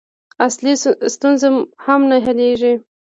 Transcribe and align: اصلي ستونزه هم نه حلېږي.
اصلي 0.45 0.71
ستونزه 1.13 1.47
هم 1.85 2.01
نه 2.09 2.17
حلېږي. 2.25 2.73